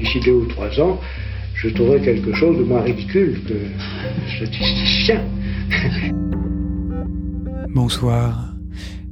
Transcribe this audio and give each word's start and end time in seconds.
d'ici 0.00 0.20
deux 0.20 0.32
ou 0.32 0.46
trois 0.46 0.80
ans, 0.80 0.98
je 1.54 1.68
trouverai 1.68 2.00
quelque 2.00 2.34
chose 2.34 2.56
de 2.58 2.64
moins 2.64 2.82
ridicule 2.82 3.40
que 3.46 3.54
statisticien. 4.36 5.22
Bonsoir. 7.74 8.48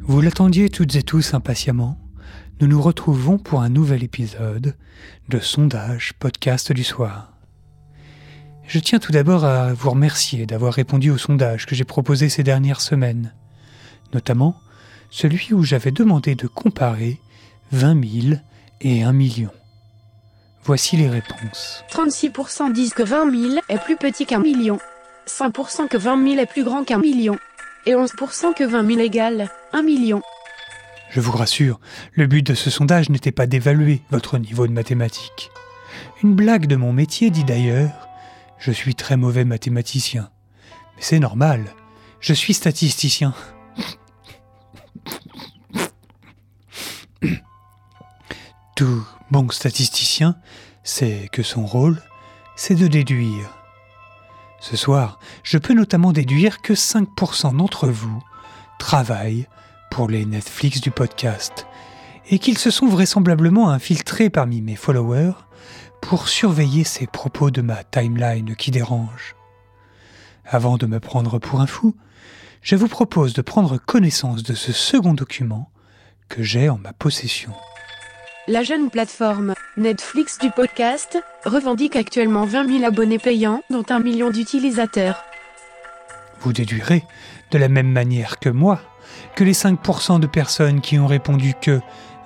Vous 0.01 0.21
l'attendiez 0.21 0.71
toutes 0.71 0.97
et 0.97 1.03
tous 1.03 1.35
impatiemment. 1.35 1.99
Nous 2.61 2.67
nous 2.67 2.81
retrouvons 2.81 3.39
pour 3.39 3.61
un 3.61 3.69
nouvel 3.69 4.03
épisode 4.03 4.75
de 5.29 5.39
Sondage 5.39 6.15
Podcast 6.19 6.73
du 6.73 6.83
soir. 6.83 7.35
Je 8.67 8.79
tiens 8.79 8.99
tout 8.99 9.13
d'abord 9.13 9.45
à 9.45 9.73
vous 9.73 9.91
remercier 9.91 10.47
d'avoir 10.47 10.75
répondu 10.75 11.11
au 11.11 11.19
sondage 11.19 11.67
que 11.67 11.75
j'ai 11.75 11.85
proposé 11.85 12.29
ces 12.29 12.43
dernières 12.43 12.81
semaines, 12.81 13.35
notamment 14.13 14.57
celui 15.11 15.55
où 15.55 15.63
j'avais 15.63 15.93
demandé 15.93 16.35
de 16.35 16.47
comparer 16.47 17.19
20 17.73 18.31
000 18.31 18.41
et 18.81 19.03
1 19.03 19.13
million. 19.13 19.51
Voici 20.69 20.99
les 20.99 21.09
réponses. 21.09 21.83
36% 21.91 22.75
disent 22.75 22.93
que 22.93 23.03
20 23.03 23.31
000 23.31 23.61
est 23.71 23.79
plus 23.79 23.97
petit 23.97 24.27
qu'un 24.27 24.39
million. 24.39 24.79
5% 25.27 25.89
que 25.89 25.97
20 25.97 26.29
000 26.29 26.41
est 26.43 26.45
plus 26.45 26.63
grand 26.63 26.85
qu'un 26.85 26.99
million. 26.99 27.39
Et 27.87 27.93
11% 27.93 28.53
que 28.53 28.65
20 28.65 28.87
000 28.87 29.01
égale 29.01 29.49
1 29.73 29.81
million. 29.81 30.21
Je 31.09 31.21
vous 31.21 31.33
rassure, 31.33 31.81
le 32.13 32.27
but 32.27 32.47
de 32.47 32.53
ce 32.53 32.69
sondage 32.69 33.09
n'était 33.09 33.33
pas 33.33 33.47
d'évaluer 33.47 34.03
votre 34.11 34.37
niveau 34.37 34.67
de 34.67 34.73
mathématiques. 34.73 35.51
Une 36.23 36.35
blague 36.35 36.67
de 36.67 36.77
mon 36.77 36.93
métier 36.93 37.31
dit 37.31 37.45
d'ailleurs 37.45 38.07
Je 38.59 38.71
suis 38.71 38.95
très 38.95 39.17
mauvais 39.17 39.47
mathématicien. 39.47 40.29
Mais 40.97 41.03
c'est 41.03 41.19
normal, 41.19 41.65
je 42.21 42.35
suis 42.35 42.53
statisticien. 42.53 43.33
Tout 48.79 49.05
bon 49.33 49.51
statisticien 49.51 50.37
sait 50.85 51.29
que 51.33 51.43
son 51.43 51.67
rôle, 51.67 52.01
c'est 52.55 52.77
de 52.77 52.87
déduire. 52.87 53.51
Ce 54.61 54.77
soir, 54.77 55.19
je 55.43 55.59
peux 55.59 55.75
notamment 55.75 56.13
déduire 56.13 56.63
que 56.63 56.75
5% 56.75 57.57
d'entre 57.57 57.89
vous 57.89 58.23
travaillent 58.79 59.49
pour 59.91 60.09
les 60.09 60.25
Netflix 60.25 60.81
du 60.81 60.93
podcast 60.93 61.67
et 62.31 62.39
qu'ils 62.39 62.57
se 62.57 62.71
sont 62.71 62.87
vraisemblablement 62.87 63.69
infiltrés 63.69 64.31
parmi 64.31 64.63
mes 64.63 64.77
followers 64.77 65.35
pour 66.01 66.29
surveiller 66.29 66.85
ces 66.85 67.09
propos 67.09 67.51
de 67.51 67.63
ma 67.63 67.83
timeline 67.83 68.55
qui 68.55 68.71
dérangent. 68.71 69.35
Avant 70.45 70.77
de 70.77 70.87
me 70.87 71.01
prendre 71.01 71.41
pour 71.41 71.61
un 71.61 71.67
fou, 71.67 71.97
je 72.63 72.77
vous 72.77 72.87
propose 72.87 73.33
de 73.33 73.43
prendre 73.43 73.77
connaissance 73.77 74.45
de 74.45 74.55
ce 74.55 74.71
second 74.71 75.15
document 75.15 75.69
que 76.29 76.45
j'ai 76.45 76.69
en 76.69 76.79
ma 76.79 76.93
possession. 76.93 77.53
La 78.49 78.63
jeune 78.63 78.89
plateforme 78.89 79.53
Netflix 79.77 80.39
du 80.39 80.51
podcast 80.51 81.23
revendique 81.45 81.97
actuellement 81.97 82.47
20 82.47 82.79
000 82.79 82.85
abonnés 82.85 83.19
payants, 83.19 83.63
dont 83.69 83.85
un 83.91 84.01
million 84.01 84.31
d'utilisateurs. 84.31 85.23
Vous 86.41 86.55
déduirez, 86.55 87.05
de 87.51 87.59
la 87.59 87.69
même 87.69 87.93
manière 87.93 88.39
que 88.39 88.49
moi, 88.49 88.81
que 89.37 89.45
les 89.45 89.53
5% 89.53 90.19
de 90.19 90.27
personnes 90.27 90.81
qui 90.81 90.99
ont 90.99 91.07
répondu 91.07 91.53
que 91.61 91.81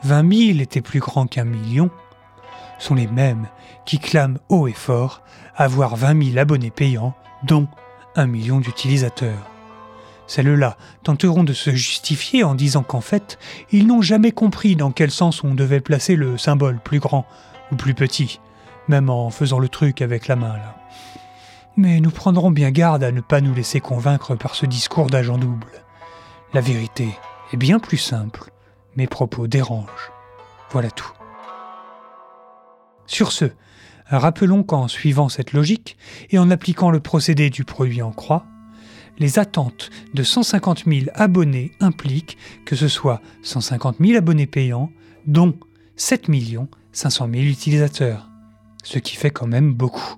20 0.05 0.53
000 0.53 0.61
était 0.61 0.81
plus 0.81 1.01
grand 1.01 1.27
qu'un 1.27 1.43
million 1.43 1.91
sont 2.79 2.95
les 2.95 3.09
mêmes 3.09 3.49
qui 3.85 3.99
clament 3.99 4.39
haut 4.49 4.69
et 4.69 4.73
fort 4.73 5.23
avoir 5.57 5.97
20 5.97 6.35
000 6.35 6.39
abonnés 6.39 6.71
payants, 6.71 7.17
dont 7.43 7.67
un 8.15 8.29
million 8.29 8.61
d'utilisateurs. 8.61 9.52
Celles-là 10.27 10.77
tenteront 11.03 11.45
de 11.45 11.53
se 11.53 11.71
justifier 11.71 12.45
en 12.45 12.55
disant 12.55 12.83
qu'en 12.83 13.01
fait, 13.01 13.39
ils 13.71 13.87
n'ont 13.87 14.03
jamais 14.03 14.33
compris 14.33 14.77
dans 14.77 14.91
quel 14.91 15.11
sens 15.11 15.45
on 15.45 15.55
devait 15.55 15.81
placer 15.81 16.17
le 16.17 16.39
symbole 16.39 16.79
plus 16.81 17.01
grand 17.01 17.27
ou 17.71 17.77
plus 17.77 17.95
petit, 17.95 18.41
même 18.89 19.11
en 19.11 19.31
faisant 19.31 19.59
le 19.59 19.69
truc 19.69 20.01
avec 20.03 20.29
la 20.29 20.37
main 20.37 20.55
là. 20.55 20.77
Mais 21.77 22.01
nous 22.01 22.11
prendrons 22.11 22.51
bien 22.51 22.71
garde 22.71 23.03
à 23.03 23.13
ne 23.13 23.21
pas 23.21 23.41
nous 23.41 23.55
laisser 23.55 23.81
convaincre 23.81 24.35
par 24.35 24.55
ce 24.55 24.67
discours 24.67 25.09
d'agent 25.09 25.39
double. 25.39 25.83
La 26.53 26.61
vérité 26.61 27.09
est 27.53 27.57
bien 27.57 27.79
plus 27.79 27.99
simple, 27.99 28.51
mes 28.97 29.07
propos 29.07 29.47
dérangent. 29.47 30.13
Voilà 30.71 30.91
tout. 30.91 31.13
Sur 33.07 33.33
ce, 33.33 33.47
rappelons 34.07 34.63
qu'en 34.63 34.89
suivant 34.89 35.29
cette 35.29 35.53
logique 35.53 35.97
et 36.31 36.39
en 36.39 36.51
appliquant 36.51 36.91
le 36.91 37.01
procédé 37.01 37.51
du 37.51 37.65
produit 37.65 38.03
en 38.03 38.13
croix, 38.13 38.45
les 39.19 39.39
attentes 39.39 39.91
de 40.15 40.23
150 40.23 40.85
000 40.87 41.07
abonnés 41.15 41.73
impliquent 41.81 42.39
que 42.65 42.77
ce 42.77 42.89
soit 42.89 43.21
150 43.43 43.97
000 44.01 44.17
abonnés 44.17 44.47
payants, 44.47 44.91
dont 45.27 45.55
7 45.97 46.29
500 46.93 47.29
000 47.33 47.45
utilisateurs, 47.45 48.29
ce 48.83 48.99
qui 48.99 49.17
fait 49.17 49.31
quand 49.31 49.47
même 49.47 49.73
beaucoup. 49.73 50.17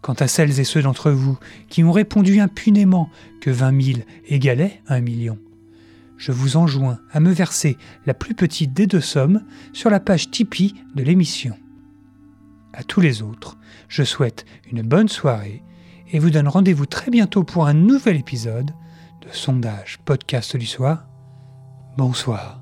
Quant 0.00 0.14
à 0.14 0.28
celles 0.28 0.60
et 0.60 0.64
ceux 0.64 0.82
d'entre 0.82 1.10
vous 1.10 1.38
qui 1.68 1.84
ont 1.84 1.92
répondu 1.92 2.40
impunément 2.40 3.10
que 3.40 3.50
20 3.50 3.82
000 3.82 3.98
égalait 4.28 4.80
1 4.88 5.00
million, 5.00 5.38
je 6.16 6.32
vous 6.32 6.56
enjoins 6.56 7.00
à 7.12 7.20
me 7.20 7.30
verser 7.30 7.76
la 8.06 8.14
plus 8.14 8.34
petite 8.34 8.72
des 8.72 8.86
deux 8.86 9.00
sommes 9.00 9.42
sur 9.72 9.90
la 9.90 10.00
page 10.00 10.30
Tipeee 10.30 10.74
de 10.94 11.02
l'émission. 11.02 11.56
À 12.72 12.82
tous 12.82 13.00
les 13.00 13.22
autres, 13.22 13.58
je 13.88 14.04
souhaite 14.04 14.44
une 14.70 14.82
bonne 14.82 15.08
soirée 15.08 15.62
et 16.12 16.18
vous 16.18 16.30
donne 16.30 16.48
rendez-vous 16.48 16.86
très 16.86 17.10
bientôt 17.10 17.44
pour 17.44 17.66
un 17.66 17.74
nouvel 17.74 18.16
épisode 18.16 18.72
de 19.20 19.28
Sondage 19.32 19.98
Podcast 20.04 20.56
du 20.56 20.66
soir. 20.66 21.06
Bonsoir. 21.96 22.59